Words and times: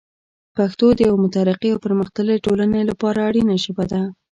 پښتو 0.57 0.85
د 0.95 0.99
یوه 1.07 1.17
مترقي 1.25 1.69
او 1.71 1.83
پرمختللي 1.85 2.43
ټولنې 2.45 2.81
لپاره 2.89 3.19
اړینه 3.29 3.55
ژبه 3.63 3.85
ده. 3.91 4.01